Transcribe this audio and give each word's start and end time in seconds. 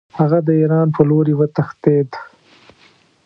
هغه 0.17 0.39
د 0.47 0.49
ایران 0.61 0.87
په 0.95 1.01
لوري 1.09 1.33
وتښتېد. 1.35 2.09